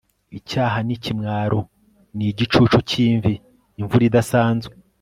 icyaha 0.37 0.77
n'ikimwaro 0.87 1.59
ni 2.15 2.25
igicucu 2.31 2.77
cy'imvi, 2.89 3.33
imvura 3.79 4.03
idasanzwe 4.09 4.73